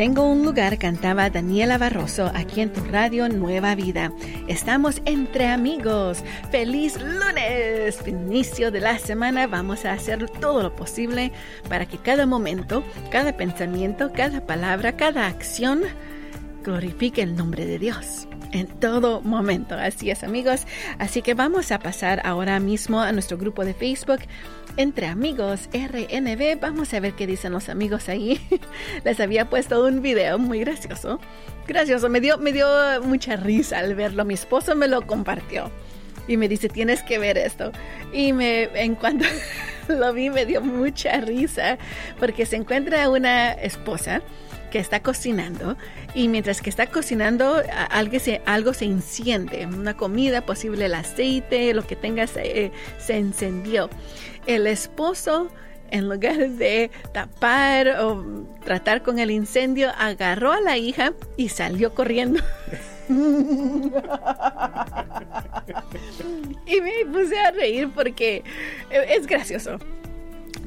Tengo 0.00 0.22
un 0.22 0.46
lugar, 0.46 0.78
cantaba 0.78 1.28
Daniela 1.28 1.76
Barroso 1.76 2.32
aquí 2.34 2.62
en 2.62 2.72
tu 2.72 2.82
radio 2.84 3.28
Nueva 3.28 3.74
Vida. 3.74 4.14
Estamos 4.48 5.02
entre 5.04 5.48
amigos. 5.48 6.24
¡Feliz 6.50 6.98
lunes! 6.98 8.00
Inicio 8.06 8.70
de 8.70 8.80
la 8.80 8.98
semana. 8.98 9.46
Vamos 9.46 9.84
a 9.84 9.92
hacer 9.92 10.26
todo 10.40 10.62
lo 10.62 10.74
posible 10.74 11.32
para 11.68 11.84
que 11.84 11.98
cada 11.98 12.24
momento, 12.24 12.82
cada 13.10 13.36
pensamiento, 13.36 14.10
cada 14.14 14.46
palabra, 14.46 14.96
cada 14.96 15.26
acción 15.26 15.82
glorifique 16.64 17.20
el 17.20 17.36
nombre 17.36 17.66
de 17.66 17.78
Dios 17.78 18.26
en 18.52 18.66
todo 18.66 19.20
momento. 19.20 19.74
Así 19.74 20.10
es, 20.10 20.24
amigos. 20.24 20.66
Así 20.98 21.22
que 21.22 21.34
vamos 21.34 21.72
a 21.72 21.78
pasar 21.78 22.22
ahora 22.24 22.60
mismo 22.60 23.00
a 23.00 23.12
nuestro 23.12 23.38
grupo 23.38 23.64
de 23.64 23.74
Facebook 23.74 24.20
entre 24.76 25.06
amigos 25.06 25.68
RNB. 25.72 26.60
Vamos 26.60 26.92
a 26.94 27.00
ver 27.00 27.14
qué 27.14 27.26
dicen 27.26 27.52
los 27.52 27.68
amigos 27.68 28.08
ahí. 28.08 28.40
Les 29.04 29.20
había 29.20 29.48
puesto 29.48 29.84
un 29.84 30.02
video 30.02 30.38
muy 30.38 30.60
gracioso. 30.60 31.20
Gracioso, 31.66 32.08
me 32.08 32.20
dio, 32.20 32.38
me 32.38 32.52
dio 32.52 32.66
mucha 33.02 33.36
risa 33.36 33.78
al 33.78 33.94
verlo. 33.94 34.24
Mi 34.24 34.34
esposo 34.34 34.74
me 34.74 34.88
lo 34.88 35.06
compartió 35.06 35.70
y 36.26 36.36
me 36.36 36.48
dice, 36.48 36.68
tienes 36.68 37.02
que 37.02 37.18
ver 37.18 37.38
esto. 37.38 37.72
Y 38.12 38.32
me, 38.32 38.64
en 38.74 38.94
cuanto 38.94 39.24
lo 39.88 40.12
vi, 40.12 40.30
me 40.30 40.46
dio 40.46 40.60
mucha 40.60 41.20
risa 41.20 41.78
porque 42.18 42.46
se 42.46 42.56
encuentra 42.56 43.08
una 43.08 43.52
esposa 43.52 44.22
que 44.70 44.78
está 44.78 45.00
cocinando 45.00 45.76
y 46.14 46.28
mientras 46.28 46.60
que 46.62 46.70
está 46.70 46.86
cocinando 46.86 47.62
algo 47.90 48.18
se, 48.18 48.40
algo 48.46 48.72
se 48.72 48.86
enciende, 48.86 49.66
una 49.66 49.96
comida, 49.96 50.46
posible 50.46 50.86
el 50.86 50.94
aceite, 50.94 51.74
lo 51.74 51.86
que 51.86 51.96
tenga 51.96 52.26
se, 52.26 52.72
se 52.98 53.16
encendió. 53.16 53.90
El 54.46 54.66
esposo 54.66 55.50
en 55.90 56.08
lugar 56.08 56.36
de 56.50 56.90
tapar 57.12 57.88
o 58.00 58.24
tratar 58.64 59.02
con 59.02 59.18
el 59.18 59.30
incendio, 59.30 59.90
agarró 59.98 60.52
a 60.52 60.60
la 60.60 60.76
hija 60.78 61.12
y 61.36 61.48
salió 61.48 61.94
corriendo. 61.94 62.40
y 66.66 66.80
me 66.80 67.04
puse 67.12 67.38
a 67.38 67.50
reír 67.50 67.90
porque 67.92 68.44
es 68.90 69.26
gracioso. 69.26 69.78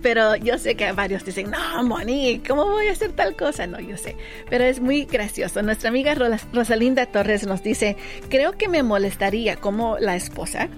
Pero 0.03 0.35
yo 0.35 0.59
sé 0.59 0.75
que 0.75 0.91
varios 0.91 1.25
dicen, 1.25 1.49
no, 1.49 1.83
Moni, 1.83 2.43
¿cómo 2.47 2.65
voy 2.65 2.87
a 2.87 2.91
hacer 2.91 3.13
tal 3.13 3.35
cosa? 3.35 3.65
No, 3.65 3.79
yo 3.79 3.97
sé. 3.97 4.15
Pero 4.49 4.65
es 4.65 4.79
muy 4.79 5.05
gracioso. 5.05 5.63
Nuestra 5.63 5.89
amiga 5.89 6.13
Rosalinda 6.53 7.07
Torres 7.07 7.47
nos 7.47 7.63
dice, 7.63 7.97
creo 8.29 8.51
que 8.51 8.67
me 8.67 8.83
molestaría 8.83 9.55
como 9.55 9.97
la 9.97 10.15
esposa 10.15 10.69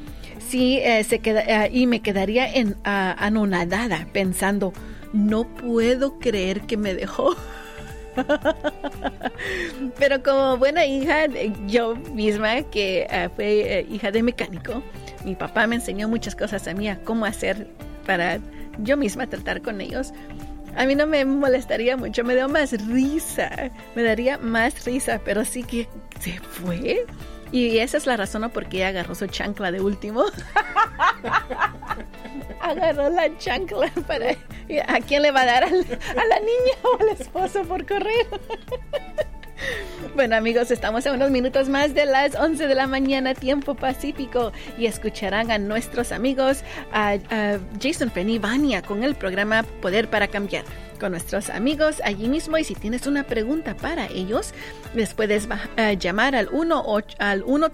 si 0.48 0.78
eh, 0.78 1.04
se 1.04 1.20
queda, 1.20 1.42
eh, 1.42 1.70
y 1.74 1.88
me 1.88 2.02
quedaría 2.02 2.52
en, 2.52 2.76
anonadada 2.84 4.08
pensando, 4.14 4.74
no 5.14 5.44
puedo 5.44 6.20
creer 6.20 6.62
que 6.62 6.78
me 6.78 6.94
dejó. 6.94 7.36
Pero 10.00 10.24
como 10.24 10.58
buena 10.58 10.86
hija, 10.86 11.26
yo 11.68 11.96
misma, 11.96 12.62
que 12.64 13.08
eh, 13.10 13.30
fue 13.36 13.86
hija 13.90 14.12
de 14.12 14.24
mecánico, 14.24 14.84
mi 15.26 15.36
papá 15.36 15.68
me 15.68 15.76
enseñó 15.76 16.08
muchas 16.08 16.36
cosas 16.36 16.68
a 16.68 16.74
mí, 16.74 16.88
a 16.88 17.00
cómo 17.00 17.26
hacer 17.26 17.68
para 18.06 18.40
yo 18.80 18.98
misma 18.98 19.28
tratar 19.28 19.62
con 19.62 19.82
ellos, 19.82 20.14
a 20.76 20.86
mí 20.86 20.96
no 20.96 21.08
me 21.08 21.24
molestaría 21.24 21.96
mucho, 21.96 22.24
me 22.24 22.36
dio 22.36 22.50
más 22.50 22.72
risa, 22.88 23.72
me 23.96 24.04
daría 24.04 24.38
más 24.38 24.84
risa, 24.86 25.22
pero 25.24 25.46
sí 25.46 25.64
que 25.64 25.88
se 26.20 26.40
fue. 26.40 27.06
Y 27.52 27.78
esa 27.78 27.98
es 27.98 28.06
la 28.06 28.18
razón 28.18 28.50
por 28.50 28.68
qué 28.68 28.84
agarró 28.84 29.16
su 29.16 29.28
chancla 29.28 29.72
de 29.72 29.80
último. 29.80 30.26
agarró 32.62 33.10
la 33.10 33.38
chancla 33.38 33.92
para... 34.08 34.32
¿A 34.88 35.00
quién 35.00 35.22
le 35.22 35.32
va 35.32 35.42
a 35.42 35.46
dar? 35.46 35.64
¿A 35.64 35.70
la 35.70 36.40
niña 36.40 36.76
o 36.84 37.02
al 37.02 37.10
esposo 37.10 37.64
por 37.64 37.86
correr? 37.86 38.28
Bueno 40.16 40.38
amigos, 40.38 40.72
estamos 40.72 41.06
a 41.06 41.12
unos 41.12 41.30
minutos 41.30 41.68
más 41.68 41.94
de 41.94 42.06
las 42.06 42.36
11 42.36 42.68
de 42.68 42.76
la 42.76 42.88
mañana, 42.88 43.34
tiempo 43.34 43.76
pacífico, 43.76 44.54
y 44.78 44.86
escucharán 44.86 45.52
a 45.52 45.58
nuestros 45.58 46.14
amigos, 46.14 46.64
a, 46.94 47.18
Jason 47.82 48.10
Pennyvania 48.10 48.82
con 48.82 49.04
el 49.04 49.16
programa 49.16 49.64
Poder 49.82 50.10
para 50.10 50.30
Cambiar. 50.30 50.64
Con 51.02 51.12
nuestros 51.12 51.50
amigos 51.50 52.02
allí 52.06 52.30
mismo 52.30 52.58
y 52.58 52.64
si 52.64 52.76
tienes 52.76 53.08
una 53.08 53.26
pregunta 53.26 53.76
para 53.76 54.08
ellos, 54.08 54.54
les 54.94 55.14
puedes 55.14 55.50
eh, 55.76 55.98
llamar 56.00 56.34
al 56.34 56.48
1 56.50 56.86
al 57.20 57.44
1 57.44 57.72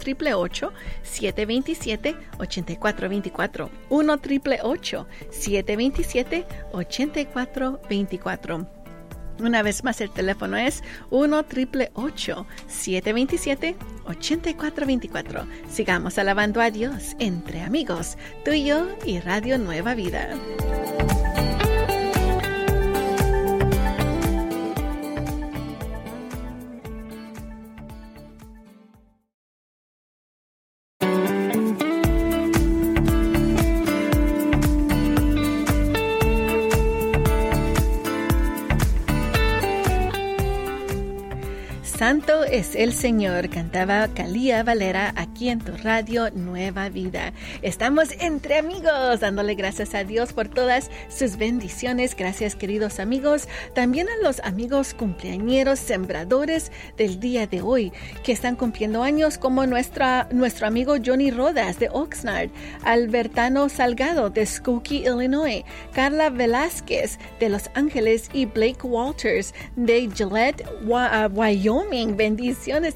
727 1.04 2.16
8424 2.40 3.70
1 3.90 4.20
727 5.30 6.46
8424 6.72 8.81
una 9.42 9.64
vez 9.64 9.84
más, 9.84 10.02
el 10.02 10.10
teléfono 10.12 10.58
es 10.58 10.84
1 11.10 11.46
727 12.68 13.76
8424 14.06 15.48
Sigamos 15.70 16.18
alabando 16.18 16.62
a 16.62 16.72
Dios 16.72 17.16
entre 17.20 17.62
amigos, 17.62 18.18
tú 18.44 18.52
y 18.52 18.66
yo 18.66 18.88
y 19.06 19.20
Radio 19.20 19.58
Nueva 19.58 19.96
Vida. 19.96 20.30
Es 42.52 42.76
el 42.76 42.92
Señor, 42.92 43.50
cantaba 43.50 44.10
Calía 44.10 44.62
Valera 44.62 45.14
aquí 45.16 45.48
en 45.48 45.60
tu 45.60 45.72
radio 45.72 46.30
Nueva 46.32 46.90
Vida. 46.90 47.32
Estamos 47.62 48.10
entre 48.20 48.58
amigos, 48.58 49.22
dándole 49.22 49.56
gracias 49.56 49.96
a 49.96 50.04
Dios 50.04 50.34
por 50.34 50.50
todas 50.50 50.92
sus 51.08 51.38
bendiciones. 51.38 52.14
Gracias 52.14 52.56
queridos 52.56 53.00
amigos, 53.00 53.48
también 53.74 54.10
a 54.10 54.18
los 54.22 54.42
amigos 54.42 54.94
cumpleañeros, 54.94 55.80
sembradores 55.80 56.74
del 56.98 57.22
día 57.22 57.48
de 57.48 57.62
hoy, 57.62 57.94
que 58.22 58.34
están 58.34 58.58
cumpliendo 58.58 59.02
años 59.02 59.38
como 59.38 59.66
nuestra, 59.66 60.28
nuestro 60.34 60.68
amigo 60.68 60.96
Johnny 61.04 61.32
Rodas 61.32 61.80
de 61.80 61.88
Oxnard, 61.90 62.50
Albertano 62.84 63.70
Salgado 63.70 64.30
de 64.30 64.46
Skokie, 64.46 65.06
Illinois, 65.06 65.64
Carla 65.94 66.30
Velázquez 66.30 67.18
de 67.40 67.48
Los 67.48 67.70
Ángeles 67.76 68.30
y 68.34 68.46
Blake 68.46 68.84
Walters 68.84 69.54
de 69.78 70.10
Gillette, 70.14 70.66
uh, 70.86 71.28
Wyoming 71.32 72.18
Bendiciones 72.18 72.41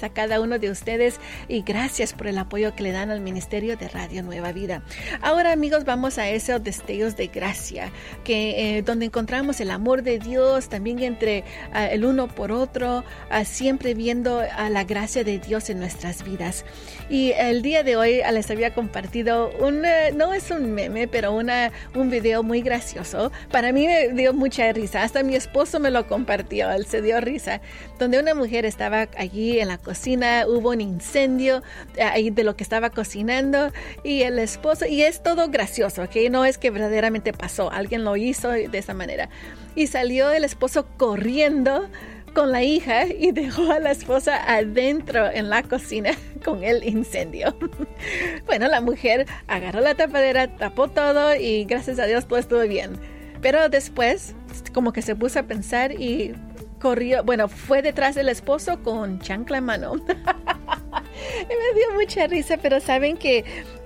a 0.02 0.10
cada 0.10 0.42
uno 0.42 0.58
de 0.58 0.72
ustedes 0.72 1.20
y 1.48 1.62
gracias 1.62 2.14
por 2.14 2.26
el 2.26 2.40
apoyo 2.40 2.76
que 2.76 2.82
le 2.82 2.92
dan 2.92 3.12
al 3.12 3.22
Ministerio 3.22 3.78
de 3.78 3.88
Radio 3.88 4.24
Nueva 4.24 4.52
Vida. 4.52 4.82
Ahora 5.22 5.52
amigos, 5.52 5.86
vamos 5.86 6.18
a 6.18 6.28
esos 6.30 6.64
destellos 6.64 7.16
de 7.16 7.28
gracia, 7.28 7.92
que 8.24 8.78
eh, 8.78 8.82
donde 8.82 9.06
encontramos 9.06 9.60
el 9.60 9.70
amor 9.70 10.02
de 10.02 10.18
Dios 10.18 10.68
también 10.68 10.98
entre 11.00 11.44
ah, 11.74 11.86
el 11.86 12.06
uno 12.06 12.28
por 12.28 12.52
otro, 12.52 13.04
ah, 13.30 13.46
siempre 13.46 13.94
viendo 13.94 14.40
a 14.40 14.70
la 14.72 14.84
gracia 14.84 15.24
de 15.24 15.38
Dios 15.38 15.70
en 15.70 15.78
nuestras 15.78 16.24
vidas. 16.24 16.66
Y 17.08 17.32
el 17.34 17.62
día 17.62 17.84
de 17.84 17.98
hoy 17.98 18.22
ah, 18.22 18.32
les 18.32 18.50
había 18.50 18.74
compartido 18.74 19.52
un, 19.60 19.84
no 20.16 20.34
es 20.34 20.50
un 20.50 20.74
meme, 20.74 21.08
pero 21.08 21.34
una, 21.34 21.72
un 21.94 22.10
video 22.10 22.42
muy 22.42 22.62
gracioso. 22.62 23.32
Para 23.52 23.72
mí 23.72 23.86
me 23.86 24.10
dio 24.10 24.34
mucha 24.34 24.72
risa, 24.74 25.04
hasta 25.04 25.22
mi 25.22 25.36
esposo 25.36 25.80
me 25.80 25.92
lo 25.92 26.08
compartió, 26.08 26.72
él 26.72 26.88
se 26.88 27.04
dio 27.04 27.22
risa, 27.22 27.62
donde 28.00 28.20
una 28.20 28.34
mujer 28.34 28.66
estaba 28.66 29.08
allí 29.18 29.35
en 29.36 29.67
la 29.67 29.78
cocina, 29.78 30.45
hubo 30.48 30.69
un 30.69 30.82
incendio 30.82 31.62
eh, 31.95 32.04
ahí 32.04 32.30
de 32.30 32.43
lo 32.43 32.56
que 32.56 32.63
estaba 32.63 32.89
cocinando 32.89 33.71
y 34.04 34.21
el 34.21 34.39
esposo, 34.39 34.86
y 34.86 35.02
es 35.02 35.21
todo 35.21 35.50
gracioso, 35.50 36.10
que 36.10 36.30
no 36.30 36.45
es 36.45 36.58
que 36.58 36.71
verdaderamente 36.71 37.34
pasó, 37.34 37.71
alguien 37.71 38.04
lo 38.04 38.15
hizo 38.15 38.50
de 38.50 38.78
esa 38.78 38.93
manera. 38.93 39.30
Y 39.76 39.88
salió 39.88 40.32
el 40.32 40.43
esposo 40.43 40.88
corriendo 40.98 41.89
con 42.36 42.52
la 42.52 42.63
hija 42.63 43.08
y 43.08 43.32
dejó 43.32 43.71
a 43.71 43.80
la 43.80 43.91
esposa 43.91 44.36
adentro 44.54 45.32
en 45.32 45.50
la 45.50 45.63
cocina 45.63 46.12
con 46.43 46.63
el 46.63 46.84
incendio. 46.84 47.56
bueno, 48.45 48.67
la 48.67 48.82
mujer 48.82 49.26
agarró 49.48 49.80
la 49.80 49.95
tapadera, 49.95 50.56
tapó 50.58 50.89
todo 50.89 51.36
y 51.36 51.65
gracias 51.65 51.98
a 51.98 52.06
Dios 52.06 52.28
todo 52.28 52.38
estuvo 52.38 52.62
bien. 52.62 53.00
Pero 53.41 53.69
después 53.69 54.36
como 54.74 54.91
que 54.91 55.02
se 55.02 55.15
puso 55.15 55.39
a 55.39 55.43
pensar 55.43 55.93
y 55.93 56.34
corrió, 56.80 57.24
bueno, 57.24 57.48
fue 57.48 57.82
detrás 57.82 58.16
del 58.16 58.30
esposo 58.30 58.82
con 58.84 59.20
chancla 59.20 59.58
en 59.58 59.64
mano. 59.66 59.94
me 60.06 61.80
dio 61.80 61.94
mucha 61.94 62.28
risa, 62.28 62.58
pero 62.58 62.80
saben 62.80 63.18
que 63.18 63.46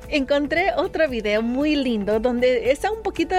encontré 0.10 0.74
otro 0.76 1.08
video 1.08 1.42
muy 1.42 1.76
lindo 1.76 2.20
donde 2.20 2.72
está 2.72 2.92
un 2.92 3.04
poquito 3.04 3.36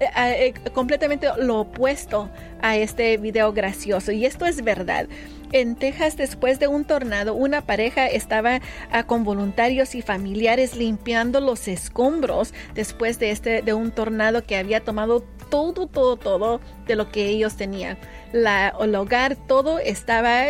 eh, 0.00 0.54
eh, 0.64 0.70
completamente 0.72 1.28
lo 1.38 1.60
opuesto 1.60 2.28
a 2.60 2.76
este 2.76 3.16
video 3.16 3.52
gracioso 3.52 4.12
y 4.12 4.26
esto 4.26 4.46
es 4.46 4.62
verdad. 4.62 5.06
En 5.52 5.76
Texas, 5.76 6.16
después 6.16 6.58
de 6.58 6.66
un 6.66 6.84
tornado, 6.84 7.34
una 7.34 7.60
pareja 7.60 8.08
estaba 8.08 8.60
ah, 8.90 9.04
con 9.04 9.22
voluntarios 9.22 9.94
y 9.94 10.02
familiares 10.02 10.74
limpiando 10.74 11.40
los 11.40 11.68
escombros 11.68 12.52
después 12.74 13.20
de 13.20 13.30
este 13.30 13.62
de 13.62 13.72
un 13.72 13.92
tornado 13.92 14.42
que 14.42 14.56
había 14.56 14.80
tomado 14.80 15.24
todo, 15.54 15.86
todo, 15.86 16.16
todo 16.16 16.60
de 16.84 16.96
lo 16.96 17.12
que 17.12 17.28
ellos 17.28 17.54
tenían. 17.54 17.96
La, 18.32 18.74
el 18.80 18.92
hogar, 18.96 19.36
todo 19.36 19.78
estaba 19.78 20.46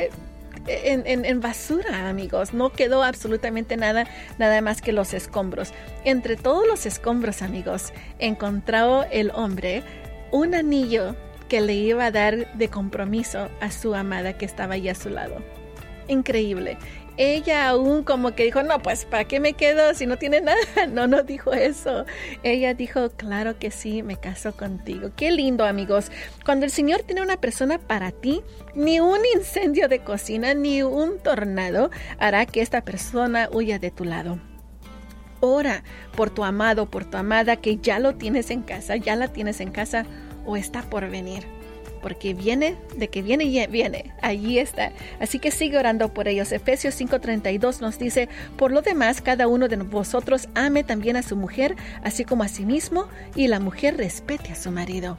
en, 0.66 1.40
basura, 1.42 2.08
amigos. 2.08 2.54
No 2.54 2.72
quedó 2.72 3.02
absolutamente 3.02 3.76
nada, 3.76 4.06
nada 4.38 4.62
más 4.62 4.80
que 4.80 4.92
los 4.92 5.12
escombros. 5.12 5.74
Entre 6.06 6.36
todos 6.36 6.66
los 6.66 6.86
escombros, 6.86 7.42
amigos, 7.42 7.92
encontró 8.18 9.04
el 9.10 9.30
hombre 9.34 9.82
un 10.32 10.54
anillo 10.54 11.14
que 11.50 11.60
le 11.60 11.74
iba 11.74 12.06
a 12.06 12.10
dar 12.10 12.54
de 12.54 12.68
compromiso 12.70 13.50
a 13.60 13.70
su 13.70 13.94
amada 13.94 14.38
que 14.38 14.46
estaba 14.46 14.72
allí 14.72 14.88
a 14.88 14.94
su 14.94 15.10
lado. 15.10 15.36
Increíble 16.08 16.78
ella 17.16 17.68
aún 17.68 18.02
como 18.02 18.34
que 18.34 18.44
dijo, 18.44 18.62
no, 18.62 18.80
pues 18.80 19.04
¿para 19.04 19.24
qué 19.24 19.38
me 19.38 19.52
quedo 19.52 19.94
si 19.94 20.06
no 20.06 20.16
tiene 20.16 20.40
nada? 20.40 20.58
No, 20.88 21.06
no 21.06 21.22
dijo 21.22 21.52
eso. 21.52 22.04
Ella 22.42 22.74
dijo, 22.74 23.10
claro 23.10 23.58
que 23.58 23.70
sí, 23.70 24.02
me 24.02 24.16
caso 24.16 24.56
contigo. 24.56 25.10
Qué 25.16 25.30
lindo 25.30 25.64
amigos. 25.64 26.10
Cuando 26.44 26.66
el 26.66 26.70
Señor 26.70 27.02
tiene 27.02 27.22
una 27.22 27.36
persona 27.36 27.78
para 27.78 28.10
ti, 28.10 28.42
ni 28.74 29.00
un 29.00 29.20
incendio 29.34 29.88
de 29.88 30.00
cocina, 30.00 30.54
ni 30.54 30.82
un 30.82 31.18
tornado 31.18 31.90
hará 32.18 32.46
que 32.46 32.60
esta 32.60 32.82
persona 32.82 33.48
huya 33.52 33.78
de 33.78 33.90
tu 33.90 34.04
lado. 34.04 34.38
Ora 35.40 35.84
por 36.16 36.30
tu 36.30 36.44
amado, 36.44 36.90
por 36.90 37.04
tu 37.04 37.16
amada 37.16 37.56
que 37.56 37.76
ya 37.76 37.98
lo 37.98 38.14
tienes 38.14 38.50
en 38.50 38.62
casa, 38.62 38.96
ya 38.96 39.16
la 39.16 39.28
tienes 39.28 39.60
en 39.60 39.70
casa 39.70 40.06
o 40.46 40.56
está 40.56 40.82
por 40.82 41.08
venir 41.10 41.44
porque 42.04 42.34
viene, 42.34 42.76
de 42.98 43.08
que 43.08 43.22
viene, 43.22 43.66
viene, 43.66 44.12
allí 44.20 44.58
está. 44.58 44.92
Así 45.20 45.38
que 45.38 45.50
sigue 45.50 45.78
orando 45.78 46.12
por 46.12 46.28
ellos. 46.28 46.52
Efesios 46.52 47.00
5:32 47.00 47.80
nos 47.80 47.98
dice, 47.98 48.28
por 48.58 48.72
lo 48.72 48.82
demás, 48.82 49.22
cada 49.22 49.48
uno 49.48 49.68
de 49.68 49.76
vosotros 49.76 50.50
ame 50.54 50.84
también 50.84 51.16
a 51.16 51.22
su 51.22 51.34
mujer, 51.34 51.76
así 52.02 52.26
como 52.26 52.42
a 52.42 52.48
sí 52.48 52.66
mismo, 52.66 53.08
y 53.34 53.48
la 53.48 53.58
mujer 53.58 53.96
respete 53.96 54.52
a 54.52 54.54
su 54.54 54.70
marido. 54.70 55.16